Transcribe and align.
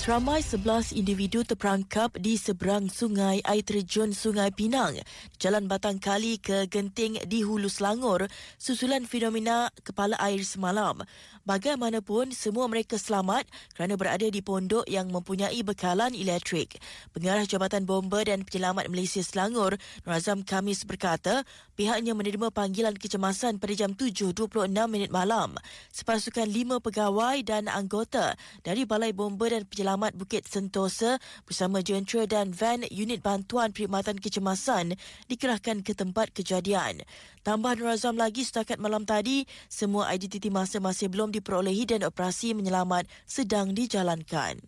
Seramai 0.00 0.40
11 0.40 0.96
individu 0.96 1.44
terperangkap 1.44 2.16
di 2.16 2.40
seberang 2.40 2.88
sungai 2.88 3.44
air 3.44 3.60
terjun 3.60 4.16
Sungai 4.16 4.48
Pinang, 4.48 4.96
Jalan 5.36 5.68
Batang 5.68 6.00
Kali 6.00 6.40
ke 6.40 6.64
Genting 6.72 7.20
di 7.28 7.44
Hulu 7.44 7.68
Selangor, 7.68 8.24
susulan 8.56 9.04
fenomena 9.04 9.68
kepala 9.84 10.16
air 10.24 10.40
semalam. 10.40 11.04
Bagaimanapun, 11.44 12.32
semua 12.32 12.64
mereka 12.64 12.96
selamat 12.96 13.44
kerana 13.76 14.00
berada 14.00 14.24
di 14.24 14.40
pondok 14.40 14.88
yang 14.88 15.12
mempunyai 15.12 15.60
bekalan 15.60 16.16
elektrik. 16.16 16.80
Pengarah 17.12 17.44
Jabatan 17.44 17.84
Bomba 17.84 18.24
dan 18.24 18.40
Penyelamat 18.48 18.88
Malaysia 18.88 19.20
Selangor, 19.20 19.76
Nur 19.76 20.12
Azam 20.16 20.40
Kamis 20.40 20.88
berkata, 20.88 21.44
pihaknya 21.76 22.16
menerima 22.16 22.48
panggilan 22.48 22.96
kecemasan 22.96 23.60
pada 23.60 23.76
jam 23.76 23.92
7.26 23.92 24.64
minit 24.88 25.12
malam. 25.12 25.60
Sepasukan 25.92 26.48
lima 26.48 26.80
pegawai 26.80 27.44
dan 27.44 27.68
anggota 27.68 28.32
dari 28.64 28.88
Balai 28.88 29.12
Bomba 29.12 29.48
dan 29.52 29.68
Penyelamat 29.68 29.89
Selamat 29.90 30.14
Bukit 30.14 30.46
Sentosa 30.46 31.18
bersama 31.50 31.82
jentera 31.82 32.22
dan 32.22 32.54
van 32.54 32.86
unit 32.94 33.26
bantuan 33.26 33.74
perkhidmatan 33.74 34.22
kecemasan 34.22 34.94
dikerahkan 35.26 35.82
ke 35.82 35.98
tempat 35.98 36.30
kejadian. 36.30 37.02
Tambah 37.42 37.74
Nur 37.74 37.90
Azam 37.90 38.14
lagi 38.14 38.46
setakat 38.46 38.78
malam 38.78 39.02
tadi, 39.02 39.50
semua 39.66 40.14
identiti 40.14 40.46
masa 40.46 40.78
masih 40.78 41.10
belum 41.10 41.34
diperolehi 41.34 41.90
dan 41.90 42.06
operasi 42.06 42.54
menyelamat 42.54 43.10
sedang 43.26 43.74
dijalankan. 43.74 44.62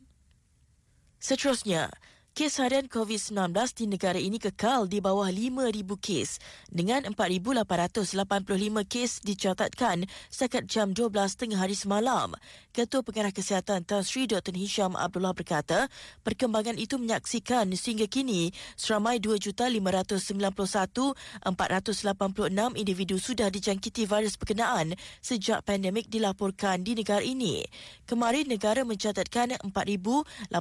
Seterusnya, 1.23 1.95
Kes 2.33 2.65
harian 2.65 2.89
COVID-19 2.89 3.53
di 3.77 3.85
negara 3.85 4.17
ini 4.17 4.41
kekal 4.41 4.89
di 4.89 5.05
bawah 5.05 5.29
5,000 5.29 5.69
kes 6.01 6.41
dengan 6.73 7.05
4,885 7.13 8.89
kes 8.89 9.21
dicatatkan 9.21 10.09
setakat 10.33 10.65
jam 10.65 10.97
12 10.97 11.13
tengah 11.13 11.61
hari 11.61 11.77
semalam. 11.77 12.33
Ketua 12.73 13.05
Pengarah 13.05 13.37
Kesihatan 13.37 13.85
Tan 13.85 14.01
Sri 14.01 14.25
Dr. 14.25 14.57
Hisham 14.57 14.97
Abdullah 14.97 15.37
berkata, 15.37 15.93
perkembangan 16.25 16.81
itu 16.81 16.97
menyaksikan 16.97 17.69
sehingga 17.77 18.09
kini 18.09 18.49
seramai 18.81 19.21
2,591,486 19.21 21.53
individu 22.81 23.21
sudah 23.21 23.53
dijangkiti 23.53 24.09
virus 24.09 24.41
berkenaan 24.41 24.97
sejak 25.21 25.69
pandemik 25.69 26.09
dilaporkan 26.09 26.81
di 26.81 26.97
negara 26.97 27.21
ini. 27.21 27.61
Kemarin 28.09 28.49
negara 28.49 28.89
mencatatkan 28.89 29.61
4,854 29.69 30.57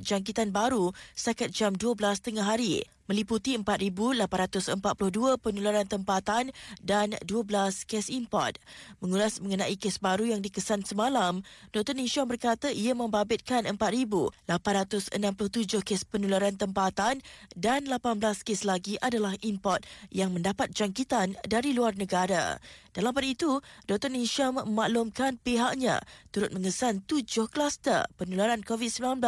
jangkitan 0.00 0.53
baru 0.54 0.94
setakat 1.18 1.50
jam 1.50 1.74
12 1.74 1.98
tengah 2.22 2.46
hari 2.46 2.86
meliputi 3.10 3.58
4,842 3.58 5.36
penularan 5.40 5.88
tempatan 5.88 6.52
dan 6.80 7.16
12 7.24 7.84
kes 7.84 8.08
import. 8.08 8.56
Mengulas 9.00 9.40
mengenai 9.40 9.76
kes 9.76 9.98
baru 10.00 10.24
yang 10.32 10.40
dikesan 10.40 10.84
semalam, 10.84 11.42
Dr. 11.70 11.94
Nisham 11.96 12.28
berkata 12.28 12.72
ia 12.72 12.94
membabitkan 12.96 13.66
4,867 13.68 15.84
kes 15.84 16.04
penularan 16.08 16.56
tempatan 16.56 17.20
dan 17.52 17.84
18 17.88 18.46
kes 18.46 18.64
lagi 18.64 18.96
adalah 19.00 19.36
import 19.44 19.84
yang 20.08 20.32
mendapat 20.32 20.72
jangkitan 20.72 21.36
dari 21.44 21.76
luar 21.76 21.96
negara. 21.96 22.58
Dalam 22.94 23.10
pada 23.10 23.26
itu, 23.26 23.58
Dr. 23.90 24.06
Nisham 24.06 24.54
memaklumkan 24.54 25.34
pihaknya 25.42 25.98
turut 26.30 26.54
mengesan 26.54 27.02
tujuh 27.02 27.50
kluster 27.50 28.06
penularan 28.14 28.62
COVID-19 28.62 29.18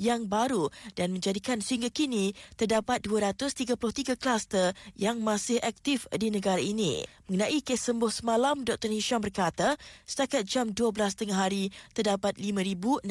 yang 0.00 0.32
baru 0.32 0.72
dan 0.96 1.12
menjadikan 1.12 1.60
sehingga 1.60 1.92
kini 1.92 2.32
terdapat 2.56 3.04
233 3.12 4.16
kluster 4.16 4.72
yang 4.96 5.20
masih 5.20 5.60
aktif 5.60 6.08
di 6.16 6.32
negara 6.32 6.56
ini. 6.56 7.04
Mengenai 7.28 7.60
kes 7.60 7.92
sembuh 7.92 8.08
semalam, 8.08 8.64
Dr. 8.64 8.88
Nisham 8.88 9.20
berkata, 9.20 9.76
setakat 10.08 10.48
jam 10.48 10.72
12 10.72 10.96
tengah 11.12 11.44
hari, 11.44 11.68
terdapat 11.92 12.40
5,628 12.40 13.04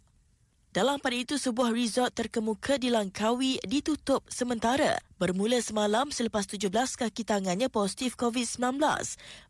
Dalam 0.74 0.98
pada 0.98 1.14
itu, 1.14 1.38
sebuah 1.38 1.70
resort 1.70 2.18
terkemuka 2.18 2.82
di 2.82 2.90
Langkawi 2.90 3.62
ditutup 3.62 4.26
sementara 4.26 4.98
bermula 5.23 5.56
semalam 5.63 6.11
selepas 6.11 6.44
17 6.44 6.67
kaki 7.00 7.23
tangannya 7.23 7.72
positif 7.72 8.19
COVID-19. 8.19 8.59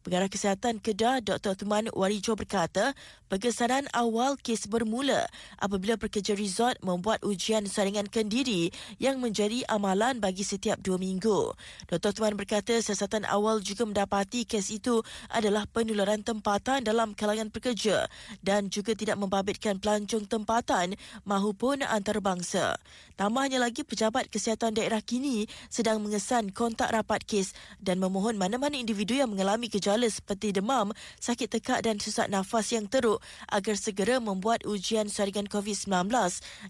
Pengarah 0.06 0.30
Kesihatan 0.30 0.78
Kedah 0.78 1.18
Dr. 1.26 1.58
Tuman 1.58 1.90
Warijo 1.90 2.38
berkata, 2.38 2.94
pengesanan 3.26 3.90
awal 3.90 4.38
kes 4.38 4.70
bermula 4.70 5.26
apabila 5.58 5.98
pekerja 5.98 6.38
resort 6.38 6.78
membuat 6.86 7.26
ujian 7.26 7.66
saringan 7.66 8.06
kendiri 8.06 8.70
yang 9.02 9.18
menjadi 9.18 9.66
amalan 9.66 10.22
bagi 10.22 10.46
setiap 10.46 10.78
dua 10.78 11.02
minggu. 11.02 11.58
Dr. 11.90 12.14
Tuman 12.14 12.38
berkata 12.38 12.78
siasatan 12.78 13.26
awal 13.26 13.66
juga 13.66 13.90
mendapati 13.90 14.46
kes 14.46 14.70
itu 14.70 15.02
adalah 15.34 15.66
penularan 15.66 16.22
tempatan 16.22 16.86
dalam 16.86 17.18
kalangan 17.18 17.50
pekerja 17.50 18.06
dan 18.46 18.70
juga 18.70 18.94
tidak 18.94 19.18
membabitkan 19.18 19.82
pelancong 19.82 20.30
tempatan 20.30 20.94
mahupun 21.26 21.82
antarabangsa. 21.82 22.78
Tambahnya 23.18 23.58
lagi 23.62 23.82
pejabat 23.82 24.30
kesihatan 24.30 24.78
daerah 24.78 25.02
kini 25.02 25.46
sedang 25.68 26.00
mengesan 26.02 26.50
kontak 26.50 26.90
rapat 26.90 27.24
kes 27.24 27.52
dan 27.80 28.00
memohon 28.00 28.40
mana-mana 28.40 28.76
individu 28.76 29.16
yang 29.16 29.32
mengalami 29.32 29.68
gejala 29.68 30.08
seperti 30.08 30.56
demam, 30.56 30.96
sakit 31.20 31.48
tekak 31.60 31.86
dan 31.86 32.00
sesak 32.00 32.32
nafas 32.32 32.72
yang 32.72 32.88
teruk 32.88 33.22
agar 33.52 33.76
segera 33.76 34.18
membuat 34.24 34.64
ujian 34.64 35.12
saringan 35.12 35.48
COVID-19 35.48 36.10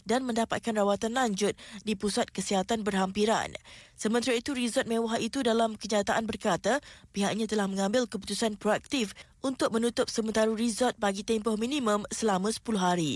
dan 0.03 0.21
mendapatkan 0.25 0.73
rawatan 0.73 1.15
lanjut 1.15 1.53
di 1.87 1.93
pusat 1.93 2.29
kesihatan 2.33 2.81
berhampiran. 2.81 3.55
Sementara 3.93 4.35
itu, 4.35 4.51
resort 4.57 4.89
mewah 4.89 5.21
itu 5.21 5.45
dalam 5.45 5.77
kenyataan 5.77 6.25
berkata 6.25 6.81
pihaknya 7.13 7.45
telah 7.45 7.69
mengambil 7.69 8.09
keputusan 8.09 8.57
proaktif 8.57 9.13
untuk 9.45 9.71
menutup 9.75 10.09
sementara 10.09 10.49
resort 10.49 10.97
bagi 10.97 11.21
tempoh 11.21 11.55
minimum 11.59 12.03
selama 12.09 12.49
10 12.49 12.79
hari. 12.79 13.15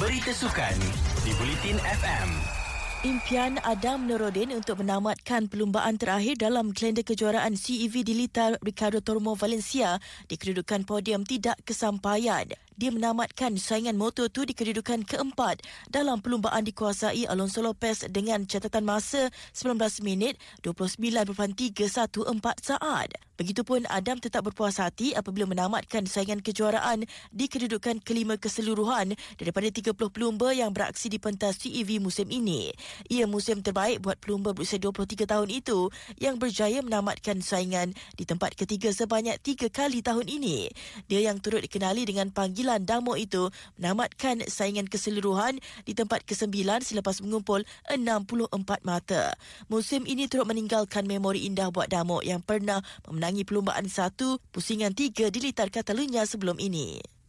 Berita 0.00 0.32
sukan 0.32 0.76
di 1.24 1.30
Bulletin 1.36 1.76
FM. 1.76 2.59
Impian 3.00 3.56
Adam 3.64 4.04
Nuruddin 4.04 4.52
untuk 4.52 4.84
menamatkan 4.84 5.48
perlumbaan 5.48 5.96
terakhir 5.96 6.36
dalam 6.36 6.76
kalender 6.76 7.00
kejuaraan 7.00 7.56
CEV 7.56 8.04
di 8.04 8.12
Litar 8.12 8.60
Ricardo 8.60 9.00
Tormo 9.00 9.32
Valencia 9.32 9.96
di 10.28 10.36
kedudukan 10.36 10.84
podium 10.84 11.24
tidak 11.24 11.56
kesampaian 11.64 12.44
dia 12.80 12.88
menamatkan 12.88 13.60
saingan 13.60 14.00
Moto2 14.00 14.48
di 14.48 14.54
kedudukan 14.56 15.04
keempat 15.04 15.60
dalam 15.92 16.24
perlumbaan 16.24 16.64
dikuasai 16.64 17.28
Alonso 17.28 17.60
Lopez 17.60 18.08
dengan 18.08 18.48
catatan 18.48 18.88
masa 18.88 19.28
19 19.52 20.00
minit 20.00 20.40
29.314 20.64 22.16
saat. 22.64 23.12
Begitupun 23.36 23.84
Adam 23.88 24.16
tetap 24.16 24.48
berpuas 24.48 24.80
hati 24.80 25.12
apabila 25.12 25.44
menamatkan 25.44 26.08
saingan 26.08 26.40
kejuaraan 26.40 27.04
di 27.28 27.52
kedudukan 27.52 28.00
kelima 28.00 28.40
keseluruhan 28.40 29.12
daripada 29.36 29.68
30 29.68 29.92
pelumba 30.08 30.52
yang 30.56 30.72
beraksi 30.72 31.12
di 31.12 31.20
pentas 31.20 31.60
CEV 31.60 32.00
musim 32.00 32.32
ini. 32.32 32.72
Ia 33.08 33.24
musim 33.26 33.60
terbaik 33.60 34.02
buat 34.02 34.18
pelumba 34.18 34.52
berusia 34.52 34.78
23 34.78 35.26
tahun 35.26 35.48
itu 35.50 35.90
yang 36.18 36.36
berjaya 36.40 36.82
menamatkan 36.82 37.40
saingan 37.44 37.92
di 38.14 38.24
tempat 38.24 38.56
ketiga 38.56 38.90
sebanyak 38.90 39.38
tiga 39.42 39.68
kali 39.68 40.00
tahun 40.00 40.26
ini. 40.26 40.70
Dia 41.06 41.30
yang 41.30 41.38
turut 41.38 41.62
dikenali 41.64 42.06
dengan 42.06 42.32
panggilan 42.32 42.82
Damo 42.84 43.14
itu 43.14 43.52
menamatkan 43.78 44.46
saingan 44.48 44.88
keseluruhan 44.88 45.58
di 45.84 45.92
tempat 45.92 46.24
ke-9 46.24 46.86
selepas 46.86 47.20
mengumpul 47.22 47.62
64 47.90 48.82
mata. 48.82 49.34
Musim 49.68 50.08
ini 50.08 50.26
turut 50.26 50.48
meninggalkan 50.48 51.04
memori 51.04 51.46
indah 51.46 51.68
buat 51.68 51.92
Damo 51.92 52.24
yang 52.24 52.40
pernah 52.40 52.80
memenangi 53.06 53.44
perlumbaan 53.44 53.86
satu 53.86 54.40
pusingan 54.50 54.96
tiga 54.96 55.28
di 55.28 55.38
litar 55.44 55.68
Catalunya 55.70 56.24
sebelum 56.24 56.56
ini. 56.56 57.19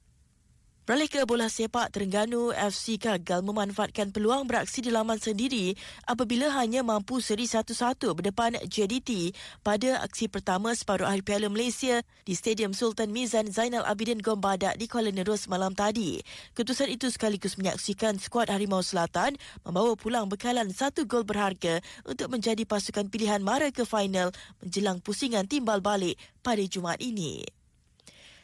Ke 0.81 1.29
bola 1.29 1.45
sepak, 1.45 1.93
Terengganu 1.93 2.49
FC 2.57 2.97
gagal 2.97 3.45
memanfaatkan 3.45 4.09
peluang 4.09 4.49
beraksi 4.49 4.81
di 4.81 4.89
laman 4.89 5.21
sendiri 5.21 5.77
apabila 6.09 6.49
hanya 6.57 6.81
mampu 6.81 7.21
seri 7.21 7.45
satu-satu 7.45 8.17
berdepan 8.17 8.57
JDT 8.65 9.29
pada 9.61 10.01
aksi 10.01 10.25
pertama 10.25 10.73
separuh 10.73 11.05
akhir 11.05 11.21
Piala 11.21 11.47
Malaysia 11.53 12.01
di 12.25 12.33
Stadium 12.33 12.73
Sultan 12.73 13.13
Mizan 13.13 13.53
Zainal 13.53 13.85
Abidin 13.85 14.25
Gombadak 14.25 14.73
di 14.81 14.89
Kuala 14.89 15.13
Nerus 15.13 15.45
malam 15.45 15.77
tadi. 15.77 16.17
Keputusan 16.57 16.89
itu 16.89 17.13
sekaligus 17.13 17.61
menyaksikan 17.61 18.17
skuad 18.17 18.49
Harimau 18.49 18.81
Selatan 18.81 19.37
membawa 19.61 19.93
pulang 19.93 20.25
bekalan 20.33 20.73
satu 20.73 21.05
gol 21.05 21.21
berharga 21.21 21.77
untuk 22.09 22.33
menjadi 22.33 22.65
pasukan 22.65 23.05
pilihan 23.05 23.45
mara 23.45 23.69
ke 23.69 23.85
final 23.85 24.33
menjelang 24.65 24.97
pusingan 24.97 25.45
timbal 25.45 25.77
balik 25.77 26.17
pada 26.41 26.65
Jumaat 26.65 26.99
ini. 27.05 27.60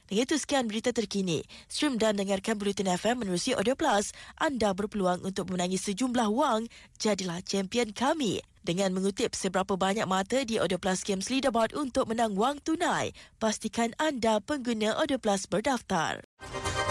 Dengan 0.07 0.23
itu 0.23 0.35
sekian 0.39 0.65
berita 0.71 0.95
terkini. 0.95 1.43
Stream 1.67 1.99
dan 1.99 2.15
dengarkan 2.15 2.55
Bulletin 2.55 2.91
FM 2.95 3.23
menerusi 3.27 3.53
Audio 3.53 3.75
Plus. 3.75 4.15
Anda 4.39 4.71
berpeluang 4.71 5.27
untuk 5.27 5.51
memenangi 5.51 5.75
sejumlah 5.79 6.31
wang. 6.31 6.71
Jadilah 6.97 7.43
champion 7.43 7.91
kami. 7.91 8.43
dengan 8.67 8.91
mengutip 8.91 9.31
seberapa 9.31 9.79
banyak 9.79 10.03
mata 10.03 10.43
di 10.43 10.59
Audio 10.59 10.75
Plus 10.75 11.07
Games 11.07 11.31
Leaderboard 11.31 11.71
untuk 11.71 12.11
menang 12.11 12.35
wang 12.35 12.59
tunai. 12.59 13.15
Pastikan 13.39 13.95
anda 13.95 14.43
pengguna 14.43 14.91
Audio 14.99 15.15
Plus 15.15 15.47
berdaftar. 15.47 16.27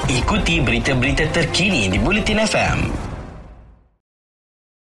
Ikuti 0.08 0.64
berita-berita 0.64 1.28
terkini 1.36 1.92
di 1.92 2.00
Bulletin 2.00 2.40
FM. 2.40 3.05